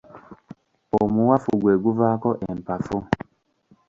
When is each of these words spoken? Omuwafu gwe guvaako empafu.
Omuwafu 1.01 1.51
gwe 1.61 1.73
guvaako 1.83 2.29
empafu. 2.49 2.97